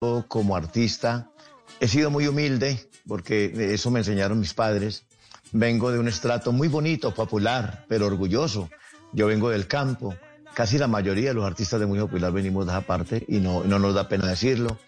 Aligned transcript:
Como 0.00 0.56
artista 0.56 1.30
he 1.78 1.86
sido 1.86 2.10
muy 2.10 2.26
humilde 2.26 2.88
porque 3.06 3.74
eso 3.74 3.90
me 3.90 3.98
enseñaron 3.98 4.40
mis 4.40 4.54
padres. 4.54 5.04
Vengo 5.52 5.92
de 5.92 5.98
un 5.98 6.08
estrato 6.08 6.52
muy 6.52 6.68
bonito, 6.68 7.12
popular, 7.12 7.84
pero 7.86 8.06
orgulloso. 8.06 8.70
Yo 9.12 9.26
vengo 9.26 9.50
del 9.50 9.66
campo. 9.66 10.14
Casi 10.54 10.78
la 10.78 10.86
mayoría 10.86 11.28
de 11.28 11.34
los 11.34 11.44
artistas 11.44 11.80
de 11.80 11.84
muy 11.84 11.98
popular 11.98 12.32
venimos 12.32 12.64
de 12.64 12.72
esa 12.72 12.80
parte 12.80 13.26
y 13.28 13.40
no, 13.40 13.62
no 13.64 13.78
nos 13.78 13.92
da 13.92 14.08
pena 14.08 14.26
decirlo. 14.26 14.78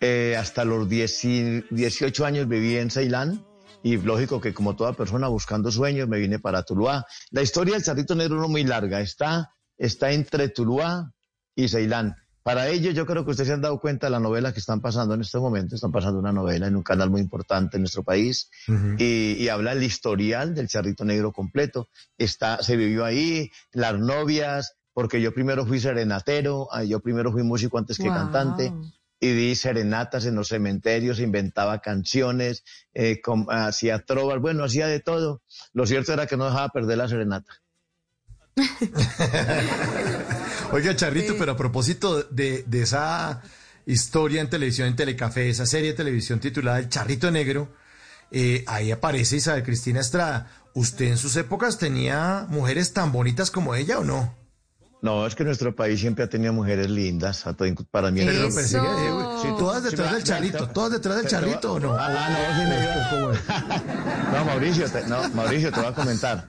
Eh, 0.00 0.34
hasta 0.38 0.64
los 0.64 0.88
10 0.88 1.66
18 1.70 2.24
años 2.24 2.48
viví 2.48 2.78
en 2.78 2.90
Ceilán 2.90 3.44
y 3.82 3.98
lógico 3.98 4.40
que 4.40 4.54
como 4.54 4.76
toda 4.76 4.94
persona 4.94 5.28
buscando 5.28 5.70
sueños 5.70 6.08
me 6.08 6.18
vine 6.18 6.38
para 6.38 6.62
Tuluá. 6.62 7.04
La 7.32 7.42
historia 7.42 7.74
del 7.74 7.84
Charrito 7.84 8.14
Negro 8.14 8.40
no 8.40 8.48
muy 8.48 8.64
larga, 8.64 9.02
está, 9.02 9.54
está 9.76 10.10
entre 10.12 10.48
Tuluá 10.48 11.12
y 11.54 11.68
Ceilán. 11.68 12.16
Para 12.44 12.68
ello, 12.68 12.90
yo 12.90 13.06
creo 13.06 13.24
que 13.24 13.30
ustedes 13.30 13.48
se 13.48 13.54
han 13.54 13.62
dado 13.62 13.80
cuenta 13.80 14.06
de 14.06 14.10
la 14.10 14.20
novela 14.20 14.52
que 14.52 14.60
están 14.60 14.80
pasando 14.82 15.14
en 15.14 15.22
este 15.22 15.38
momento. 15.38 15.74
Están 15.74 15.90
pasando 15.92 16.18
una 16.18 16.30
novela 16.30 16.66
en 16.66 16.76
un 16.76 16.82
canal 16.82 17.08
muy 17.08 17.22
importante 17.22 17.78
en 17.78 17.82
nuestro 17.82 18.02
país 18.04 18.50
y, 18.98 19.32
y 19.38 19.48
habla 19.48 19.72
el 19.72 19.82
historial 19.82 20.54
del 20.54 20.68
Charrito 20.68 21.06
Negro 21.06 21.32
completo. 21.32 21.88
Está, 22.18 22.62
se 22.62 22.76
vivió 22.76 23.04
ahí, 23.06 23.50
las 23.72 23.98
novias, 23.98 24.76
porque 24.92 25.22
yo 25.22 25.32
primero 25.32 25.64
fui 25.64 25.80
serenatero, 25.80 26.68
ah, 26.70 26.84
yo 26.84 27.00
primero 27.00 27.32
fui 27.32 27.42
músico 27.42 27.78
antes 27.78 27.96
que 27.96 28.10
Wow. 28.10 28.12
cantante 28.12 28.72
y 29.20 29.32
di 29.32 29.54
serenatas 29.54 30.26
en 30.26 30.34
los 30.34 30.48
cementerios, 30.48 31.20
inventaba 31.20 31.78
canciones, 31.80 32.62
eh, 32.92 33.22
com- 33.22 33.46
hacía 33.48 34.00
trovas, 34.04 34.38
bueno, 34.38 34.64
hacía 34.64 34.86
de 34.86 35.00
todo. 35.00 35.40
Lo 35.72 35.86
cierto 35.86 36.12
era 36.12 36.26
que 36.26 36.36
no 36.36 36.44
dejaba 36.44 36.68
perder 36.68 36.98
la 36.98 37.08
serenata. 37.08 37.52
Oiga, 40.74 40.96
Charrito, 40.96 41.34
pero 41.38 41.52
a 41.52 41.56
propósito 41.56 42.24
de, 42.24 42.64
de 42.66 42.82
esa 42.82 43.40
historia 43.86 44.40
en 44.40 44.50
televisión, 44.50 44.88
en 44.88 44.96
Telecafé, 44.96 45.48
esa 45.48 45.66
serie 45.66 45.90
de 45.90 45.96
televisión 45.96 46.40
titulada 46.40 46.80
El 46.80 46.88
Charrito 46.88 47.30
Negro, 47.30 47.68
eh, 48.32 48.64
ahí 48.66 48.90
aparece 48.90 49.36
Isabel 49.36 49.62
Cristina 49.62 50.00
Estrada. 50.00 50.50
¿Usted 50.74 51.04
en 51.06 51.18
sus 51.18 51.36
épocas 51.36 51.78
tenía 51.78 52.46
mujeres 52.48 52.92
tan 52.92 53.12
bonitas 53.12 53.52
como 53.52 53.76
ella 53.76 54.00
o 54.00 54.04
no? 54.04 54.34
No, 55.00 55.26
es 55.26 55.36
que 55.36 55.44
nuestro 55.44 55.76
país 55.76 56.00
siempre 56.00 56.24
ha 56.24 56.28
tenido 56.28 56.52
mujeres 56.52 56.90
lindas. 56.90 57.44
Para 57.92 58.10
mí 58.10 58.22
Pero 58.24 58.48
es- 58.48 58.54
pensé 58.54 58.78
eh, 58.78 59.10
Sí, 59.42 59.48
todas 59.56 59.84
sí, 59.84 59.90
detrás 59.90 60.12
del 60.12 60.24
Charrito, 60.24 60.68
todas 60.70 60.90
detrás 60.90 61.16
del 61.18 61.26
Charrito 61.28 61.74
o 61.74 61.78
no. 61.78 61.94
Ah, 61.94 62.30
no, 62.30 62.58
sí 62.58 62.68
me 62.68 64.32
No, 64.38 64.44
Mauricio, 64.46 64.90
te, 64.90 65.06
no, 65.06 65.28
Mauricio, 65.34 65.70
te 65.70 65.78
voy 65.80 65.90
a 65.90 65.94
comentar. 65.94 66.48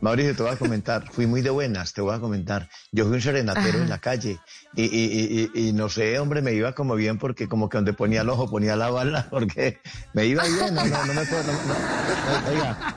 Mauricio, 0.00 0.34
te 0.34 0.42
voy 0.42 0.52
a 0.52 0.56
comentar. 0.56 1.10
Fui 1.12 1.26
muy 1.26 1.42
de 1.42 1.50
buenas, 1.50 1.92
te 1.92 2.00
voy 2.00 2.14
a 2.14 2.20
comentar. 2.20 2.68
Yo 2.90 3.04
fui 3.04 3.14
un 3.14 3.20
serenatero 3.20 3.82
en 3.82 3.88
la 3.88 3.98
calle 3.98 4.38
y, 4.74 4.84
y, 4.84 5.50
y, 5.54 5.68
y, 5.68 5.72
no 5.72 5.88
sé, 5.88 6.18
hombre, 6.18 6.40
me 6.42 6.52
iba 6.52 6.72
como 6.72 6.94
bien 6.94 7.18
porque 7.18 7.48
como 7.48 7.68
que 7.68 7.78
donde 7.78 7.92
ponía 7.92 8.22
el 8.22 8.28
ojo 8.30 8.48
ponía 8.48 8.76
la 8.76 8.90
bala 8.90 9.28
porque 9.30 9.78
me 10.14 10.26
iba 10.26 10.42
bien, 10.44 10.74
no, 10.74 10.84
no, 10.84 11.06
no 11.06 11.14
me 11.14 11.26
puedo, 11.26 11.42
no, 11.42 12.50
oiga. 12.50 12.96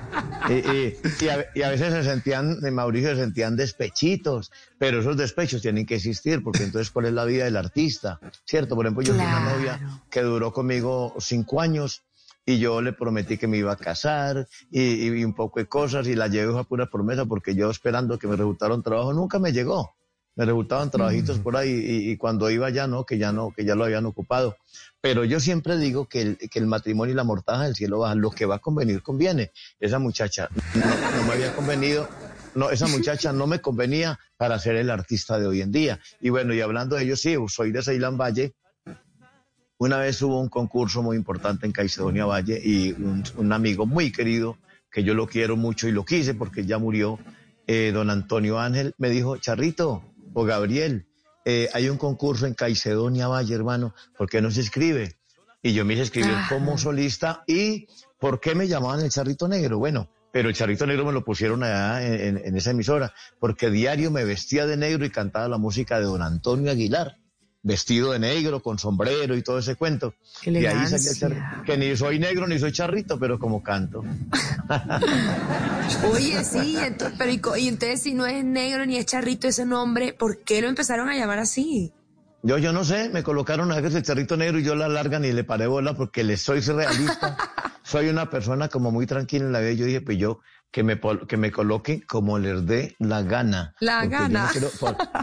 Y, 0.50 0.54
y, 0.54 0.98
y 1.22 1.28
a, 1.30 1.46
y 1.56 1.62
a 1.64 1.70
veces 1.70 1.94
se 1.94 2.04
sentían, 2.04 2.60
Mauricio 2.72 3.10
se 3.16 3.22
sentían 3.22 3.56
despechitos, 3.56 4.52
pero 4.78 5.00
esos 5.00 5.18
despechos 5.18 5.62
tienen 5.62 5.86
que 5.86 5.96
existir 5.96 6.44
porque 6.44 6.64
entonces 6.64 6.92
cuál 6.92 7.08
es 7.08 7.14
la 7.14 7.26
vida 7.26 7.46
del 7.46 7.58
artista, 7.58 8.20
¿cierto? 8.46 8.76
Por 8.76 8.86
ejemplo, 8.86 9.04
yo 9.04 9.14
tuve 9.14 9.26
una 9.26 9.56
novia 9.56 10.02
que 10.10 10.22
duró 10.22 10.54
conmigo 10.54 11.16
cinco 11.20 11.62
años 11.62 12.04
y 12.46 12.60
yo 12.60 12.82
le 12.82 12.94
prometí 12.94 13.38
que 13.38 13.48
me 13.48 13.58
iba 13.58 13.72
a 13.72 13.78
casar 13.78 14.48
y, 14.70 15.08
y 15.08 15.24
un 15.24 15.34
poco 15.34 15.60
de 15.60 15.68
cosas 15.68 16.08
y 16.08 16.16
la 16.16 16.28
llevé 16.28 16.58
a 16.58 16.64
pura 16.64 16.88
promesa 16.90 17.26
porque 17.26 17.56
yo 17.56 17.70
esperando 17.70 18.18
que 18.20 18.28
me 18.28 18.36
resultara 18.36 18.74
un 18.74 18.84
trabajo 18.84 19.14
nunca 19.14 19.40
me 19.40 19.52
llegó. 19.52 19.92
Me 20.36 20.46
resultaban 20.46 20.90
trabajitos 20.90 21.38
por 21.38 21.56
ahí 21.56 21.70
y, 21.70 22.12
y 22.12 22.18
cuando 22.18 22.50
iba 22.50 22.68
ya 22.72 22.88
no, 22.88 23.06
que 23.06 23.20
ya 23.20 23.32
no, 23.32 23.52
que 23.56 23.66
ya 23.66 23.76
lo 23.76 23.84
habían 23.84 24.08
ocupado. 24.08 24.58
Pero 25.00 25.26
yo 25.26 25.40
siempre 25.40 25.78
digo 25.78 26.08
que 26.08 26.22
el, 26.22 26.38
que 26.38 26.58
el 26.58 26.66
matrimonio 26.66 27.14
y 27.14 27.16
la 27.16 27.24
mortaja 27.24 27.66
del 27.66 27.76
cielo 27.76 28.00
bajan. 28.00 28.20
Lo 28.20 28.32
que 28.32 28.48
va 28.48 28.56
a 28.56 28.60
convenir 28.60 29.04
conviene. 29.04 29.52
Esa 29.80 30.00
muchacha 30.00 30.50
no, 30.74 30.86
no 30.86 31.28
me 31.28 31.34
había 31.34 31.56
convenido. 31.56 32.10
No, 32.56 32.72
esa 32.72 32.88
muchacha 32.88 33.32
no 33.32 33.46
me 33.46 33.62
convenía 33.62 34.20
para 34.38 34.58
ser 34.58 34.76
el 34.76 34.90
artista 34.90 35.38
de 35.38 35.46
hoy 35.46 35.62
en 35.62 35.72
día. 35.72 36.00
Y 36.20 36.30
bueno, 36.30 36.54
y 36.56 36.62
hablando 36.62 36.96
de 36.96 37.04
ello, 37.04 37.16
sí, 37.16 37.36
soy 37.48 37.72
de 37.72 37.84
Ceilán 37.84 38.18
Valle, 38.18 38.56
una 39.84 39.98
vez 39.98 40.22
hubo 40.22 40.40
un 40.40 40.50
concurso 40.50 41.02
muy 41.04 41.18
importante 41.18 41.66
en 41.66 41.72
Caicedonia 41.72 42.26
Valle 42.26 42.60
y 42.64 42.92
un, 42.94 43.24
un 43.38 43.54
amigo 43.54 43.86
muy 43.86 44.12
querido, 44.12 44.58
que 44.92 45.04
yo 45.04 45.14
lo 45.14 45.28
quiero 45.28 45.56
mucho 45.58 45.88
y 45.88 45.92
lo 45.92 46.06
quise 46.06 46.34
porque 46.34 46.66
ya 46.66 46.78
murió, 46.78 47.20
eh, 47.68 47.92
don 47.94 48.10
Antonio 48.10 48.60
Ángel, 48.60 48.94
me 48.98 49.10
dijo, 49.10 49.38
Charrito 49.38 50.04
o 50.34 50.44
Gabriel, 50.46 51.06
eh, 51.46 51.70
hay 51.74 51.90
un 51.90 51.98
concurso 51.98 52.46
en 52.46 52.54
Caicedonia 52.54 53.28
Valle, 53.28 53.54
hermano, 53.56 53.94
¿por 54.18 54.30
qué 54.30 54.42
no 54.42 54.52
se 54.52 54.62
escribe? 54.62 55.16
Y 55.62 55.74
yo 55.74 55.86
me 55.86 55.94
hice 55.94 56.04
escribir 56.04 56.36
como 56.50 56.78
solista 56.78 57.44
y 57.48 57.88
¿por 58.20 58.40
qué 58.40 58.54
me 58.56 58.68
llamaban 58.68 59.02
el 59.02 59.10
Charrito 59.10 59.48
Negro? 59.48 59.80
Bueno, 59.80 60.10
pero 60.32 60.50
el 60.50 60.56
Charrito 60.56 60.86
Negro 60.86 61.06
me 61.06 61.12
lo 61.14 61.24
pusieron 61.24 61.64
allá 61.64 62.06
en, 62.06 62.38
en- 62.38 62.42
en 62.46 62.58
esa 62.58 62.72
emisora, 62.72 63.14
porque 63.40 63.70
diario 63.70 64.12
me 64.12 64.24
vestía 64.26 64.66
de 64.66 64.78
negro 64.78 65.06
y 65.06 65.10
cantaba 65.10 65.48
la 65.48 65.58
música 65.58 66.00
de 66.00 66.06
don 66.06 66.22
Antonio 66.22 66.70
Aguilar 66.72 67.18
vestido 67.64 68.12
de 68.12 68.20
negro, 68.20 68.62
con 68.62 68.78
sombrero 68.78 69.36
y 69.36 69.42
todo 69.42 69.60
ese 69.60 69.76
cuento. 69.76 70.14
Qué 70.42 70.52
y 70.52 70.66
ahí. 70.66 70.86
Que 71.66 71.78
ni 71.78 71.96
soy 71.96 72.20
negro 72.20 72.46
ni 72.46 72.60
soy 72.60 72.74
charrito, 72.74 73.18
pero 73.18 73.40
como 73.40 73.64
canto. 73.64 74.04
Oye, 76.12 76.44
sí, 76.44 76.78
ento- 76.78 77.12
pero 77.18 77.58
y, 77.58 77.68
entonces 77.68 78.04
si 78.04 78.14
no 78.14 78.26
es 78.26 78.44
negro 78.44 78.86
ni 78.86 78.98
es 78.98 79.06
charrito 79.06 79.48
ese 79.48 79.66
nombre, 79.66 80.14
¿por 80.14 80.44
qué 80.44 80.62
lo 80.62 80.68
empezaron 80.68 81.10
a 81.10 81.16
llamar 81.16 81.40
así? 81.40 81.94
Yo, 82.44 82.58
yo 82.58 82.74
no 82.74 82.84
sé, 82.84 83.10
me 83.10 83.24
colocaron 83.24 83.72
a 83.72 83.76
veces 83.80 83.96
el 83.96 84.04
charrito 84.04 84.36
negro 84.36 84.60
y 84.60 84.64
yo 84.64 84.76
la 84.76 84.90
larga 84.90 85.18
ni 85.18 85.32
le 85.32 85.46
paré 85.46 85.66
bola 85.66 85.96
porque 85.96 86.26
le 86.26 86.36
soy 86.36 86.60
realista. 86.60 87.38
soy 87.84 88.10
una 88.10 88.30
persona 88.30 88.68
como 88.68 88.92
muy 88.92 89.08
tranquila 89.08 89.46
en 89.46 89.54
la 89.54 89.62
vida. 89.62 89.72
Yo 89.74 89.86
dije, 89.86 90.02
pues 90.02 90.18
yo, 90.18 90.40
que 90.74 90.82
me, 90.84 91.00
que 91.28 91.38
me 91.38 91.52
coloquen 91.52 92.02
como 92.02 92.40
les 92.40 92.66
dé 92.66 92.96
la 92.98 93.22
gana. 93.22 93.76
La 93.80 94.08
gana. 94.08 94.46
No, 94.46 94.50
quiero- 94.52 94.72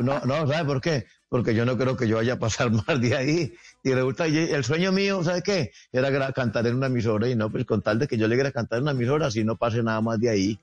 no, 0.01 0.21
no, 0.25 0.47
¿sabe 0.47 0.65
por 0.65 0.81
qué? 0.81 1.07
Porque 1.29 1.57
yo 1.57 1.67
no 1.67 1.77
creo 1.77 1.97
que 1.97 2.07
yo 2.07 2.17
vaya 2.17 2.35
a 2.35 2.39
pasar 2.39 2.71
más 2.87 3.01
de 3.01 3.17
ahí. 3.17 3.53
Y 3.83 3.93
resulta, 3.93 4.27
que 4.27 4.55
el 4.55 4.63
sueño 4.63 4.93
mío, 4.93 5.25
¿sabe 5.25 5.43
qué? 5.43 5.73
Era 5.91 6.33
cantar 6.33 6.69
en 6.69 6.77
una 6.77 6.87
emisora 6.87 7.29
y 7.29 7.35
no, 7.35 7.51
pues 7.51 7.65
con 7.67 7.83
tal 7.83 7.99
de 7.99 8.07
que 8.07 8.17
yo 8.17 8.29
le 8.29 8.37
quiera 8.37 8.53
cantar 8.53 8.79
en 8.79 8.83
una 8.85 8.93
emisora, 8.93 9.27
así 9.27 9.43
no 9.43 9.57
pase 9.57 9.83
nada 9.83 10.01
más 10.01 10.21
de 10.21 10.31
ahí. 10.31 10.61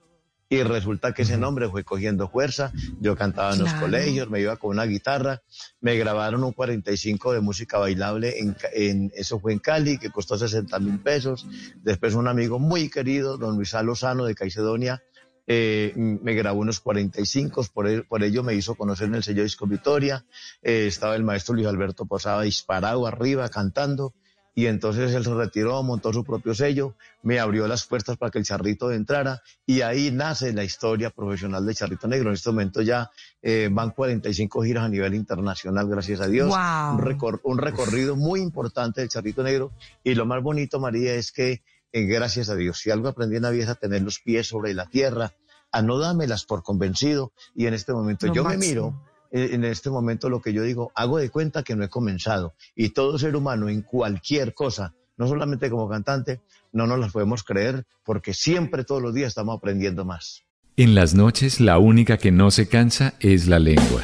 Y 0.50 0.64
resulta 0.64 1.14
que 1.14 1.24
ese 1.24 1.38
nombre 1.38 1.68
fue 1.68 1.84
cogiendo 1.84 2.30
fuerza. 2.30 2.72
Yo 3.02 3.18
cantaba 3.18 3.54
en 3.54 3.60
los 3.60 3.74
colegios, 3.82 4.30
me 4.30 4.40
iba 4.40 4.56
con 4.56 4.70
una 4.72 4.86
guitarra. 4.86 5.42
Me 5.82 5.98
grabaron 5.98 6.44
un 6.44 6.54
45 6.54 7.34
de 7.34 7.42
música 7.42 7.78
bailable, 7.78 8.40
en, 8.40 8.56
en- 8.74 9.12
eso 9.16 9.40
fue 9.40 9.52
en 9.52 9.60
Cali, 9.60 9.98
que 9.98 10.10
costó 10.10 10.38
60 10.38 10.80
mil 10.80 11.00
pesos. 11.00 11.46
Después 11.84 12.14
un 12.14 12.30
amigo 12.30 12.60
muy 12.60 12.90
querido, 12.90 13.38
don 13.38 13.56
Luis 13.58 13.74
Lozano 13.74 14.24
de 14.24 14.36
Caicedonia, 14.36 15.04
eh, 15.48 15.92
me 15.96 16.34
grabó 16.34 16.62
unos 16.62 16.80
45, 16.80 17.66
por, 17.74 17.88
el- 17.88 18.06
por 18.06 18.24
ello 18.24 18.42
me 18.42 18.54
hizo 18.54 18.76
conocer 18.76 19.08
en 19.08 19.16
el 19.16 19.24
sello 19.24 19.44
Disco 19.44 19.68
Victoria. 19.68 20.26
Eh, 20.62 20.88
estaba 20.88 21.16
el 21.18 21.24
maestro 21.24 21.56
Luis 21.56 21.68
Alberto 21.68 22.06
Posada 22.06 22.44
disparado 22.44 23.06
arriba 23.06 23.50
cantando. 23.50 24.14
Y 24.58 24.66
entonces 24.66 25.14
él 25.14 25.24
se 25.24 25.36
retiró, 25.36 25.84
montó 25.84 26.12
su 26.12 26.24
propio 26.24 26.56
sello, 26.56 26.96
me 27.22 27.40
abrió 27.40 27.68
las 27.68 27.86
puertas 27.86 28.18
para 28.18 28.32
que 28.32 28.40
el 28.40 28.44
Charrito 28.44 28.92
entrara 28.92 29.44
y 29.68 29.82
ahí 29.82 30.10
nace 30.10 30.52
la 30.52 30.64
historia 30.64 31.12
profesional 31.12 31.64
de 31.64 31.76
Charrito 31.76 32.08
Negro. 32.08 32.30
En 32.30 32.34
este 32.34 32.50
momento 32.50 32.82
ya 32.82 33.12
eh, 33.44 33.70
van 33.72 33.92
45 33.92 34.64
giras 34.64 34.86
a 34.86 34.90
nivel 34.90 35.14
internacional, 35.14 35.88
gracias 35.88 36.22
a 36.22 36.28
Dios. 36.28 36.48
Wow. 36.50 36.58
Un, 36.96 37.02
recor- 37.02 37.40
un 37.44 37.60
recorrido 37.60 38.16
muy 38.16 38.42
importante 38.42 39.02
del 39.02 39.12
Charrito 39.12 39.44
Negro. 39.44 39.72
Y 40.04 40.16
lo 40.16 40.26
más 40.26 40.42
bonito, 40.42 40.80
María, 40.80 41.14
es 41.14 41.32
que 41.32 41.62
eh, 41.92 42.02
gracias 42.06 42.50
a 42.50 42.56
Dios, 42.56 42.80
si 42.80 42.90
algo 42.90 43.10
aprendí 43.10 43.36
en 43.36 43.44
la 43.44 43.52
vida 43.52 43.66
es 43.66 43.70
a 43.70 43.76
tener 43.76 44.02
los 44.02 44.18
pies 44.20 44.48
sobre 44.48 44.74
la 44.74 44.88
tierra, 44.88 45.34
a 45.72 45.84
no 45.84 46.00
dármelas 46.00 46.46
por 46.46 46.64
convencido. 46.64 47.32
Y 47.54 47.68
en 47.68 47.76
este 47.76 47.94
momento 47.94 48.26
yo 48.34 48.44
me 48.44 48.58
miro 48.58 49.00
en 49.32 49.64
este 49.64 49.90
momento 49.90 50.30
lo 50.30 50.42
que 50.42 50.54
yo 50.54 50.64
digo, 50.64 50.92
hago 50.96 51.18
de 51.18 51.30
cuenta 51.30 51.64
que 51.64 51.76
no 51.76 51.84
he 51.84 51.90
comenzado. 51.90 52.54
Y 52.76 52.90
todo 52.90 53.18
ser 53.18 53.36
humano 53.36 53.70
en 53.70 53.82
cualquier 53.82 54.54
cosa, 54.54 54.94
no 55.18 55.28
solamente 55.28 55.70
como 55.70 55.90
cantante, 55.90 56.42
no 56.72 56.88
nos 56.88 57.00
las 57.00 57.12
podemos 57.12 57.44
creer 57.44 57.86
porque 58.04 58.34
siempre 58.34 58.84
todos 58.84 59.02
los 59.02 59.14
días 59.14 59.30
estamos 59.30 59.58
aprendiendo 59.58 60.06
más. 60.06 60.44
En 60.76 60.94
las 60.94 61.16
noches 61.16 61.60
la 61.60 61.80
única 61.80 62.18
que 62.18 62.32
no 62.32 62.52
se 62.52 62.68
cansa 62.68 63.16
es 63.20 63.48
la 63.48 63.60
lengua. 63.60 64.04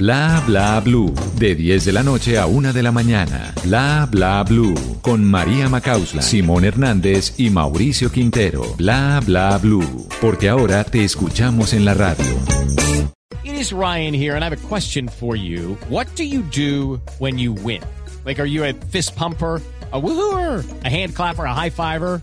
Bla 0.00 0.42
bla 0.46 0.80
blue. 0.80 1.12
De 1.36 1.54
10 1.54 1.84
de 1.84 1.92
la 1.92 2.02
noche 2.02 2.38
a 2.38 2.46
1 2.46 2.72
de 2.72 2.82
la 2.82 2.90
mañana. 2.90 3.52
Bla 3.62 4.08
bla 4.10 4.42
blue. 4.44 4.74
Con 5.02 5.22
María 5.22 5.68
Macausla, 5.68 6.22
Simón 6.22 6.64
Hernández 6.64 7.34
y 7.36 7.50
Mauricio 7.50 8.10
Quintero. 8.10 8.62
Bla 8.78 9.20
bla 9.26 9.58
blue. 9.58 10.08
Porque 10.22 10.48
ahora 10.48 10.84
te 10.84 11.04
escuchamos 11.04 11.74
en 11.74 11.84
la 11.84 11.92
radio. 11.92 12.24
It 13.44 13.52
is 13.52 13.74
Ryan 13.74 14.14
here 14.14 14.36
and 14.36 14.42
I 14.42 14.48
have 14.48 14.56
a 14.56 14.68
question 14.68 15.06
for 15.06 15.36
you. 15.36 15.76
What 15.90 16.06
do 16.16 16.24
you 16.24 16.44
do 16.50 16.98
when 17.18 17.38
you 17.38 17.52
win? 17.52 17.82
Like 18.24 18.40
are 18.40 18.48
you 18.48 18.64
a 18.64 18.72
fist 18.72 19.14
pumper? 19.16 19.60
a 19.92 20.00
woohooer, 20.00 20.84
a 20.84 20.88
hand 20.88 21.14
clapper, 21.14 21.44
a 21.44 21.54
high 21.54 21.70
fiver. 21.70 22.22